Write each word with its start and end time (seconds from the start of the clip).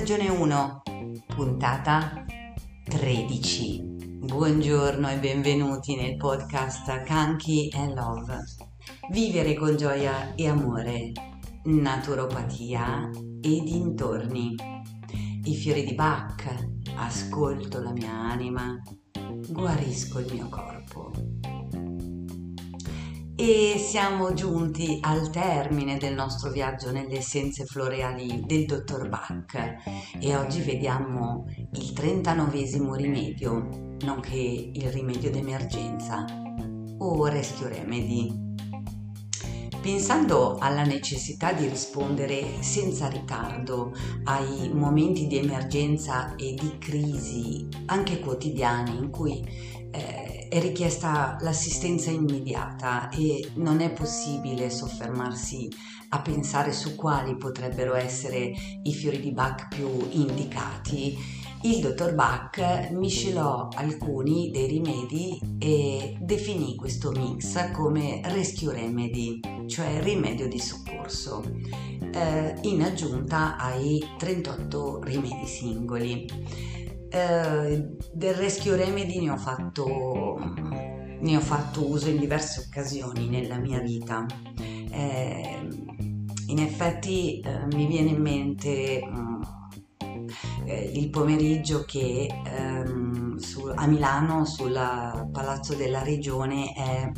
stagione 0.00 0.30
1, 0.30 0.82
puntata 1.26 2.24
13. 2.84 3.82
Buongiorno 4.24 5.10
e 5.10 5.18
benvenuti 5.18 5.94
nel 5.94 6.16
podcast 6.16 7.02
Kanki 7.02 7.70
and 7.74 7.92
Love. 7.92 8.38
Vivere 9.10 9.52
con 9.56 9.76
gioia 9.76 10.34
e 10.36 10.48
amore, 10.48 11.12
naturopatia 11.64 13.10
e 13.42 13.60
dintorni. 13.62 14.54
I 15.44 15.54
fiori 15.54 15.84
di 15.84 15.92
Bach, 15.92 16.46
ascolto 16.96 17.82
la 17.82 17.92
mia 17.92 18.14
anima, 18.14 18.80
guarisco 19.50 20.20
il 20.20 20.32
mio 20.32 20.48
corpo 20.48 21.39
e 23.42 23.78
siamo 23.78 24.34
giunti 24.34 24.98
al 25.00 25.30
termine 25.30 25.96
del 25.96 26.12
nostro 26.12 26.50
viaggio 26.50 26.90
nelle 26.92 27.16
essenze 27.16 27.64
floreali 27.64 28.44
del 28.44 28.66
dottor 28.66 29.08
Bach 29.08 29.78
e 30.20 30.36
oggi 30.36 30.60
vediamo 30.60 31.46
il 31.72 31.92
39 31.94 32.96
rimedio, 32.96 33.96
nonché 34.02 34.36
il 34.36 34.92
rimedio 34.92 35.30
d'emergenza 35.30 36.26
o 36.98 37.26
Rescue 37.28 37.70
Remedy. 37.70 38.49
Pensando 39.90 40.56
alla 40.56 40.84
necessità 40.84 41.52
di 41.52 41.66
rispondere 41.66 42.62
senza 42.62 43.08
ritardo 43.08 43.92
ai 44.22 44.70
momenti 44.72 45.26
di 45.26 45.38
emergenza 45.38 46.36
e 46.36 46.54
di 46.54 46.78
crisi, 46.78 47.66
anche 47.86 48.20
quotidiani, 48.20 48.96
in 48.96 49.10
cui 49.10 49.44
eh, 49.90 50.46
è 50.48 50.60
richiesta 50.60 51.36
l'assistenza 51.40 52.08
immediata 52.08 53.08
e 53.08 53.50
non 53.54 53.80
è 53.80 53.90
possibile 53.90 54.70
soffermarsi 54.70 55.68
a 56.10 56.22
pensare 56.22 56.72
su 56.72 56.94
quali 56.94 57.36
potrebbero 57.36 57.94
essere 57.94 58.52
i 58.84 58.94
fiori 58.94 59.18
di 59.18 59.32
Bach 59.32 59.66
più 59.74 60.06
indicati, 60.10 61.18
il 61.62 61.80
dottor 61.80 62.14
Bach 62.14 62.90
miscelò 62.92 63.68
alcuni 63.74 64.50
dei 64.50 64.66
rimedi 64.66 65.38
e 65.58 66.16
definì 66.18 66.74
questo 66.74 67.10
mix 67.10 67.70
come 67.72 68.22
rescue 68.24 68.72
remedy, 68.72 69.40
cioè 69.66 70.00
rimedio 70.02 70.48
di 70.48 70.58
soccorso, 70.58 71.44
eh, 72.12 72.54
in 72.62 72.82
aggiunta 72.82 73.56
ai 73.58 74.02
38 74.16 75.02
rimedi 75.02 75.46
singoli. 75.46 76.26
Eh, 77.10 77.96
del 78.12 78.34
rescue 78.34 78.76
remedy 78.76 79.20
ne 79.20 79.30
ho, 79.30 79.36
fatto, 79.36 80.38
ne 81.20 81.36
ho 81.36 81.40
fatto 81.40 81.86
uso 81.86 82.08
in 82.08 82.18
diverse 82.18 82.64
occasioni 82.68 83.28
nella 83.28 83.58
mia 83.58 83.80
vita. 83.80 84.24
Eh, 84.92 85.58
in 86.46 86.58
effetti 86.58 87.40
eh, 87.40 87.66
mi 87.74 87.86
viene 87.86 88.10
in 88.10 88.20
mente 88.20 89.02
mm, 89.04 89.42
eh, 90.70 90.90
il 90.94 91.10
pomeriggio 91.10 91.84
che 91.84 92.28
ehm, 92.44 93.36
su, 93.38 93.66
a 93.74 93.86
Milano 93.86 94.44
sul 94.44 94.72
Palazzo 95.32 95.74
della 95.74 96.02
Regione 96.02 96.72
è 96.72 97.10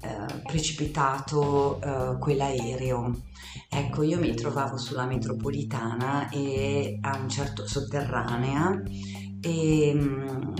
eh, 0.00 0.42
precipitato 0.42 1.80
eh, 1.80 2.18
quell'aereo. 2.18 3.26
Ecco, 3.68 4.02
io 4.02 4.18
mi 4.18 4.34
trovavo 4.34 4.76
sulla 4.76 5.06
metropolitana 5.06 6.28
e 6.30 6.98
a 7.00 7.16
un 7.16 7.28
certo 7.28 7.66
sotterranea 7.66 8.82
e, 9.40 9.92
mm, 9.94 10.58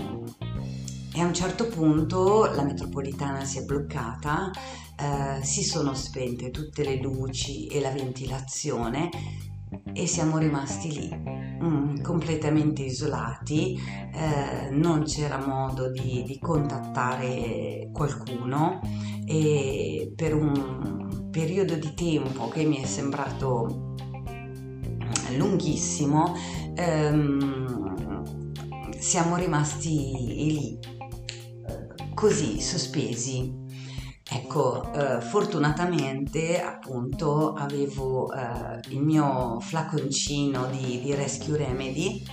e 1.13 1.21
a 1.21 1.25
un 1.25 1.33
certo 1.33 1.67
punto 1.67 2.45
la 2.53 2.63
metropolitana 2.63 3.43
si 3.43 3.59
è 3.59 3.63
bloccata, 3.63 4.51
eh, 4.97 5.43
si 5.43 5.63
sono 5.63 5.93
spente 5.93 6.51
tutte 6.51 6.83
le 6.83 7.01
luci 7.01 7.67
e 7.67 7.81
la 7.81 7.91
ventilazione 7.91 9.09
e 9.93 10.07
siamo 10.07 10.37
rimasti 10.37 10.91
lì, 10.91 11.38
mm, 11.63 12.01
completamente 12.01 12.83
isolati, 12.83 13.77
eh, 14.13 14.69
non 14.71 15.03
c'era 15.03 15.45
modo 15.45 15.89
di, 15.91 16.23
di, 16.25 16.39
contattare 16.39 17.89
qualcuno 17.93 18.79
e 19.25 20.11
per 20.15 20.35
un 20.35 21.27
periodo 21.31 21.75
di 21.75 21.93
tempo 21.93 22.47
che 22.49 22.63
mi 22.63 22.81
è 22.81 22.85
sembrato 22.85 23.95
lunghissimo, 25.37 26.35
ehm, 26.75 28.51
siamo 28.97 29.35
rimasti 29.35 30.11
lì, 30.51 30.79
così 32.13 32.59
sospesi 32.59 33.67
Ecco, 34.31 34.93
eh, 34.93 35.21
fortunatamente 35.21 36.61
appunto 36.61 37.53
avevo 37.53 38.31
eh, 38.31 38.79
il 38.89 39.01
mio 39.01 39.59
flaconcino 39.59 40.67
di, 40.67 41.01
di 41.01 41.15
Rescue 41.15 41.57
Remedy 41.57 42.23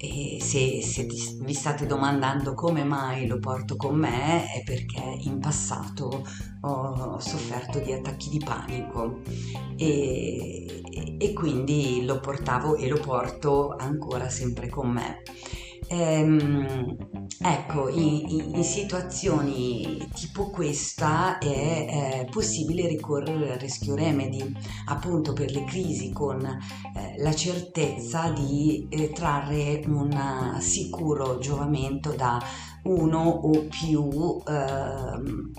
e 0.00 0.38
se, 0.40 0.80
se 0.80 1.06
vi 1.42 1.52
state 1.52 1.84
domandando 1.84 2.54
come 2.54 2.84
mai 2.84 3.26
lo 3.26 3.40
porto 3.40 3.74
con 3.74 3.96
me 3.96 4.44
è 4.46 4.62
perché 4.62 5.02
in 5.22 5.40
passato 5.40 6.24
ho 6.60 7.18
sofferto 7.18 7.80
di 7.80 7.92
attacchi 7.92 8.30
di 8.30 8.38
panico 8.38 9.20
e, 9.76 10.82
e 11.18 11.32
quindi 11.32 12.04
lo 12.06 12.20
portavo 12.20 12.76
e 12.76 12.88
lo 12.88 13.00
porto 13.00 13.74
ancora 13.76 14.28
sempre 14.28 14.68
con 14.68 14.88
me. 14.88 15.22
Ehm, 15.90 16.96
ecco, 17.40 17.88
in, 17.88 18.52
in, 18.54 18.62
situazioni 18.62 20.06
tipo 20.14 20.50
questa 20.50 21.38
è 21.38 21.46
eh, 21.46 22.28
possibile 22.30 22.86
ricorrere 22.86 23.52
al 23.52 23.58
rescue 23.58 23.96
remedy, 23.96 24.52
appunto 24.86 25.32
per 25.32 25.50
le 25.50 25.64
crisi 25.64 26.12
con 26.12 26.44
eh, 26.44 27.14
la 27.22 27.34
certezza 27.34 28.30
di 28.30 28.86
eh, 28.90 29.12
trarre 29.12 29.82
un 29.86 30.56
sicuro 30.60 31.38
giovamento 31.38 32.12
da 32.12 32.38
uno 32.82 33.20
o 33.20 33.66
più 33.68 34.42
ehm, 34.46 35.52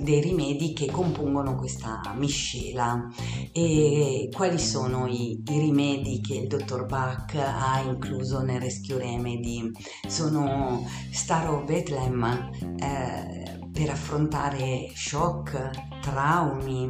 dei 0.00 0.20
rimedi 0.20 0.72
che 0.72 0.86
compongono 0.86 1.56
questa 1.56 2.00
miscela. 2.16 3.08
E 3.52 4.28
quali 4.32 4.58
sono 4.58 5.06
i, 5.06 5.42
i 5.46 5.58
rimedi 5.58 6.20
che 6.20 6.34
il 6.34 6.46
dottor 6.46 6.86
Bach 6.86 7.34
ha 7.34 7.80
incluso 7.80 8.40
nel 8.42 8.60
Rescue 8.60 8.98
Remedy? 8.98 9.70
Sono 10.06 10.84
Star 11.10 11.50
of 11.50 11.64
Bethlehem 11.64 12.50
eh, 12.78 13.68
per 13.72 13.90
affrontare 13.90 14.90
shock, 14.94 15.70
traumi 16.00 16.86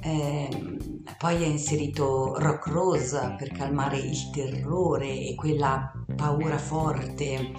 eh, 0.00 0.48
poi 1.16 1.42
ha 1.42 1.46
inserito 1.46 2.34
Rock 2.38 2.66
Rose 2.68 3.34
per 3.36 3.50
calmare 3.50 3.98
il 3.98 4.30
terrore 4.30 5.08
e 5.08 5.34
quella 5.34 5.92
paura 6.14 6.58
forte 6.58 7.52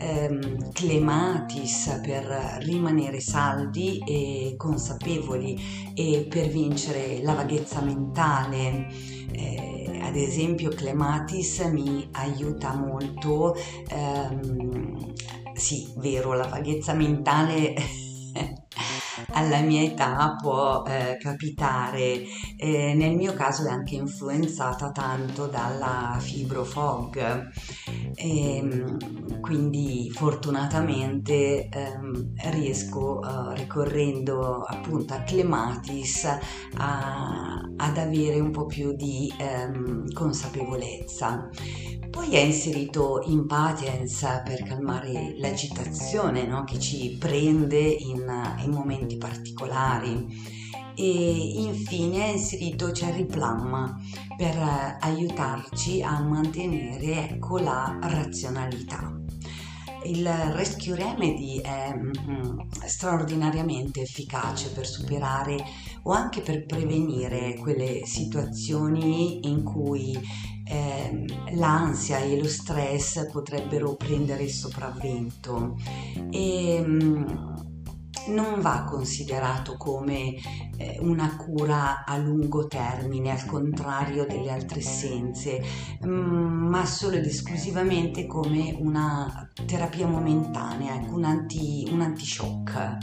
ehm, 0.00 0.72
clematis 0.72 2.00
per 2.02 2.58
rimanere 2.62 3.20
saldi 3.20 3.98
e 4.06 4.54
consapevoli 4.56 5.92
e 5.94 6.26
per 6.28 6.48
vincere 6.48 7.20
la 7.22 7.34
vaghezza 7.34 7.80
mentale. 7.82 8.88
Eh, 9.32 10.00
ad 10.02 10.16
esempio 10.16 10.70
clematis 10.70 11.60
mi 11.70 12.08
aiuta 12.12 12.74
molto, 12.74 13.54
ehm, 13.88 15.12
sì, 15.54 15.92
vero, 15.96 16.32
la 16.32 16.46
vaghezza 16.46 16.94
mentale 16.94 17.74
alla 19.32 19.60
mia 19.60 19.82
età 19.82 20.36
può 20.40 20.84
eh, 20.86 21.16
capitare. 21.18 22.22
Eh, 22.56 22.94
nel 22.94 23.14
mio 23.14 23.32
caso 23.34 23.66
è 23.66 23.70
anche 23.70 23.94
influenzata 23.94 24.90
tanto 24.90 25.46
dalla 25.46 26.16
fibrofog. 26.18 27.48
E, 28.14 28.56
ehm, 28.56 29.40
quindi 29.40 30.10
fortunatamente 30.12 31.68
ehm, 31.68 32.32
riesco 32.50 33.20
eh, 33.22 33.54
ricorrendo 33.56 34.62
appunto 34.62 35.14
a 35.14 35.20
clematis 35.22 36.24
a, 36.76 37.60
ad 37.76 37.96
avere 37.96 38.40
un 38.40 38.50
po' 38.50 38.66
più 38.66 38.92
di 38.94 39.32
ehm, 39.38 40.12
consapevolezza. 40.12 41.48
Poi 42.20 42.36
ha 42.36 42.40
inserito 42.40 43.22
impatience 43.24 44.42
per 44.44 44.62
calmare 44.64 45.36
l'agitazione 45.38 46.46
no? 46.46 46.64
che 46.64 46.78
ci 46.78 47.16
prende 47.18 47.78
in, 47.78 48.30
in 48.62 48.70
momenti 48.70 49.16
particolari 49.16 50.26
e 50.94 51.52
infine 51.62 52.24
ha 52.24 52.26
inserito 52.26 52.90
Cherry 52.90 53.24
Plum 53.24 53.98
per 54.36 54.54
aiutarci 55.00 56.02
a 56.02 56.20
mantenere 56.20 57.30
ecco, 57.30 57.56
la 57.56 57.96
razionalità. 58.02 59.18
Il 60.04 60.26
Rescue 60.28 60.96
Remedy 60.96 61.58
è 61.58 61.94
mm, 61.94 62.58
straordinariamente 62.84 64.02
efficace 64.02 64.70
per 64.72 64.86
superare 64.86 65.56
o 66.02 66.12
anche 66.12 66.42
per 66.42 66.66
prevenire 66.66 67.56
quelle 67.58 68.04
situazioni 68.04 69.46
in 69.48 69.62
cui 69.62 70.18
eh, 70.70 71.24
l'ansia 71.54 72.18
e 72.18 72.40
lo 72.40 72.48
stress 72.48 73.28
potrebbero 73.30 73.96
prendere 73.96 74.44
il 74.44 74.52
sopravvento. 74.52 75.76
E, 76.30 76.82
mm, 76.84 77.24
non 78.28 78.60
va 78.60 78.84
considerato 78.84 79.76
come 79.76 80.34
eh, 80.76 80.98
una 81.00 81.36
cura 81.36 82.04
a 82.04 82.16
lungo 82.16 82.66
termine, 82.66 83.30
al 83.30 83.44
contrario 83.46 84.26
delle 84.26 84.50
altre 84.50 84.80
essenze, 84.80 85.60
mm, 86.06 86.68
ma 86.68 86.84
solo 86.84 87.16
ed 87.16 87.26
esclusivamente 87.26 88.26
come 88.26 88.76
una 88.78 89.48
terapia 89.66 90.06
momentanea, 90.06 90.94
un, 91.10 91.24
anti, 91.24 91.88
un 91.90 92.00
anti-shock. 92.00 92.98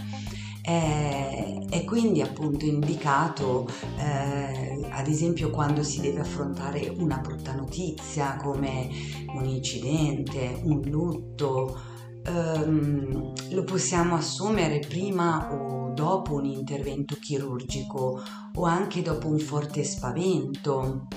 È, 0.68 1.66
è, 1.70 1.86
quindi 1.86 2.22
appunto 2.22 2.66
indicato 2.66 3.70
eh, 3.98 4.86
ad 4.90 5.08
esempio 5.08 5.50
quando 5.50 5.82
si 5.82 6.02
deve 6.02 6.20
affrontare 6.20 6.94
una 6.98 7.20
brutta 7.20 7.54
notizia 7.54 8.36
come 8.36 8.90
un 9.34 9.46
incidente, 9.46 10.60
un 10.64 10.82
lutto, 10.82 11.80
ehm, 12.22 13.34
lo 13.52 13.64
possiamo 13.64 14.16
assumere 14.16 14.80
prima 14.80 15.54
o 15.54 15.94
dopo 15.94 16.34
un 16.34 16.44
intervento 16.44 17.16
chirurgico 17.16 18.22
o 18.54 18.64
anche 18.66 19.02
dopo 19.02 19.30
un 19.30 19.40
forte 19.40 19.86
spavento. 19.86 21.08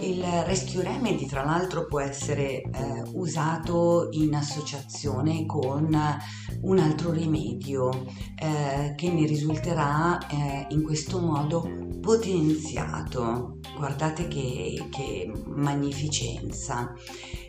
Il 0.00 0.24
rescue 0.46 0.82
remedy 0.82 1.26
tra 1.26 1.44
l'altro 1.44 1.84
può 1.84 2.00
essere 2.00 2.62
eh, 2.62 2.70
usato 3.12 4.08
in 4.12 4.34
associazione 4.34 5.44
con 5.44 5.94
un 6.62 6.78
altro 6.78 7.12
rimedio 7.12 8.06
eh, 8.36 8.94
che 8.96 9.10
ne 9.10 9.26
risulterà 9.26 10.18
eh, 10.26 10.66
in 10.70 10.82
questo 10.82 11.20
modo 11.20 11.68
potenziato. 12.00 13.58
Guardate 13.76 14.26
che, 14.26 14.86
che 14.90 15.30
magnificenza. 15.48 16.94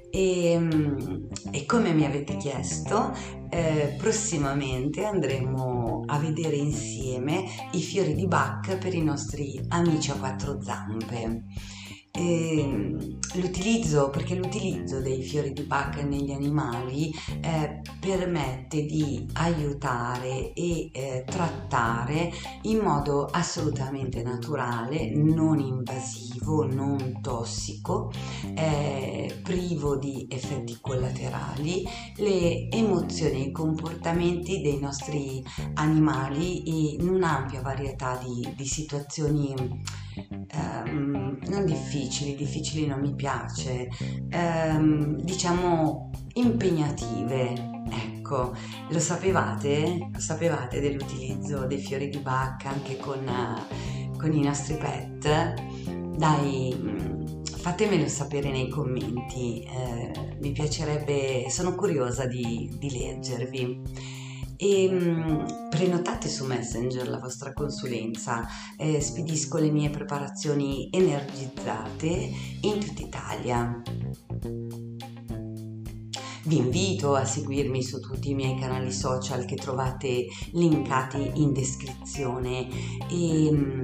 E, 0.09 0.57
mm, 0.59 1.27
e, 1.51 1.65
come 1.65 1.93
mi 1.93 2.03
avete 2.03 2.35
chiesto, 2.35 3.13
eh, 3.49 3.95
prossimamente 3.97 5.05
andremo 5.05 6.03
a 6.05 6.17
vedere 6.19 6.57
insieme 6.57 7.45
i 7.71 7.81
fiori 7.81 8.13
di 8.13 8.27
Bach 8.27 8.77
per 8.77 8.93
i 8.93 9.01
nostri 9.01 9.57
amici 9.69 10.11
a 10.11 10.15
quattro 10.15 10.61
zampe. 10.61 11.45
Eh, 12.13 13.17
l'utilizzo, 13.35 14.09
perché 14.09 14.35
l'utilizzo 14.35 14.99
dei 14.99 15.23
fiori 15.23 15.53
di 15.53 15.63
Bach 15.63 15.95
negli 16.03 16.31
animali 16.31 17.09
eh, 17.39 17.81
permette 18.01 18.85
di 18.85 19.25
aiutare 19.33 20.51
e 20.51 20.89
eh, 20.91 21.23
trattare 21.25 22.31
in 22.63 22.79
modo 22.79 23.27
assolutamente 23.27 24.23
naturale, 24.23 25.09
non 25.09 25.59
invasivo, 25.59 26.65
non 26.65 27.19
tossico, 27.21 28.11
eh, 28.55 29.39
privo 29.41 29.95
di 29.95 30.27
effetti 30.29 30.77
collaterali, 30.81 31.85
le 32.17 32.69
emozioni 32.69 33.45
e 33.45 33.47
i 33.47 33.51
comportamenti 33.51 34.61
dei 34.61 34.79
nostri 34.79 35.41
animali 35.75 36.95
in 36.95 37.07
un'ampia 37.07 37.61
varietà 37.61 38.19
di, 38.21 38.53
di 38.53 38.65
situazioni 38.65 39.55
ehm, 40.15 41.39
non 41.47 41.65
difficili, 41.65 42.35
difficili 42.35 42.85
non 42.87 42.99
mi 42.99 43.13
piace, 43.13 43.89
ehm, 44.29 45.21
diciamo 45.21 46.09
impegnative. 46.33 47.79
Ecco, 47.89 48.55
lo 48.89 48.99
sapevate? 48.99 50.09
Lo 50.11 50.19
sapevate 50.19 50.79
dell'utilizzo 50.79 51.65
dei 51.65 51.79
fiori 51.79 52.09
di 52.09 52.19
Bach 52.19 52.65
anche 52.65 52.97
con, 52.97 53.25
con 54.17 54.33
i 54.33 54.41
nostri 54.41 54.77
pet? 54.77 55.53
Dai, 56.15 56.75
fatemelo 57.61 58.07
sapere 58.07 58.49
nei 58.49 58.69
commenti, 58.69 59.61
eh, 59.61 60.11
mi 60.39 60.51
piacerebbe, 60.51 61.45
sono 61.49 61.75
curiosa 61.75 62.25
di, 62.25 62.73
di 62.77 62.91
leggervi 62.91 63.81
e 64.63 64.87
mh, 64.91 64.95
mm, 64.95 65.69
prenotate 65.71 66.29
su 66.29 66.45
Messenger 66.45 67.09
la 67.09 67.17
vostra 67.17 67.51
consulenza, 67.51 68.45
eh, 68.77 69.01
spedisco 69.01 69.57
le 69.57 69.71
mie 69.71 69.89
preparazioni 69.89 70.87
energizzate 70.91 72.29
in 72.61 72.79
tutta 72.79 73.01
Italia. 73.01 73.81
Vi 76.43 76.57
invito 76.57 77.15
a 77.15 77.25
seguirmi 77.25 77.81
su 77.81 77.99
tutti 77.99 78.29
i 78.31 78.35
miei 78.35 78.59
canali 78.59 78.91
social 78.91 79.45
che 79.45 79.55
trovate 79.55 80.27
linkati 80.51 81.31
in 81.35 81.53
descrizione 81.53 82.67
e 83.09 83.49
mm, 83.51 83.81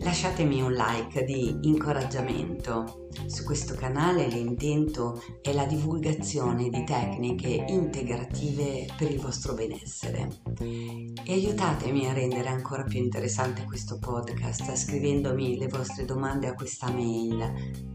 lasciatemi 0.00 0.60
un 0.60 0.72
like 0.72 1.24
di 1.24 1.58
incoraggiamento. 1.62 3.08
Su 3.26 3.44
questo 3.44 3.74
canale 3.74 4.26
l'intento 4.26 5.22
è 5.40 5.52
la 5.52 5.64
divulgazione 5.64 6.68
di 6.68 6.84
tecniche 6.84 7.64
integrative 7.68 8.86
per 8.96 9.10
il 9.10 9.20
vostro 9.20 9.54
benessere. 9.54 10.28
E 10.58 11.32
aiutatemi 11.32 12.08
a 12.08 12.12
rendere 12.12 12.48
ancora 12.48 12.84
più 12.84 12.98
interessante 12.98 13.64
questo 13.64 13.98
podcast 13.98 14.74
scrivendomi 14.74 15.58
le 15.58 15.68
vostre 15.68 16.04
domande 16.04 16.48
a 16.48 16.54
questa 16.54 16.90
mail. 16.90 17.88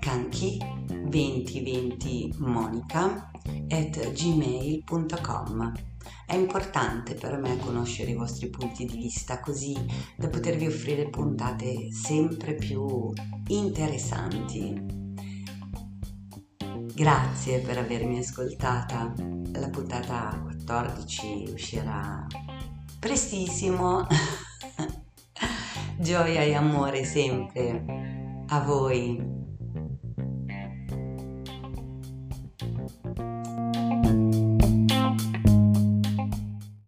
Canchi 0.00 0.58
2020 1.08 2.34
monica 2.38 3.30
at 3.68 4.12
gmail.com 4.12 5.93
è 6.26 6.34
importante 6.34 7.14
per 7.14 7.36
me 7.36 7.58
conoscere 7.58 8.10
i 8.10 8.14
vostri 8.14 8.48
punti 8.48 8.84
di 8.84 8.96
vista 8.96 9.40
così 9.40 9.76
da 10.16 10.28
potervi 10.28 10.66
offrire 10.66 11.08
puntate 11.08 11.92
sempre 11.92 12.54
più 12.54 13.12
interessanti. 13.48 15.02
Grazie 16.94 17.58
per 17.60 17.78
avermi 17.78 18.18
ascoltata. 18.18 19.12
La 19.52 19.68
puntata 19.68 20.40
14 20.42 21.50
uscirà 21.52 22.26
prestissimo. 22.98 24.06
Gioia 25.98 26.42
e 26.42 26.54
amore 26.54 27.04
sempre 27.04 28.44
a 28.48 28.60
voi. 28.60 29.43